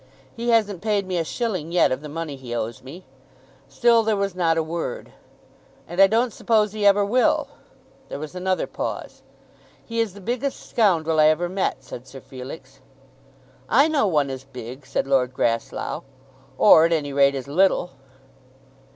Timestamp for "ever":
6.87-7.05, 11.27-11.47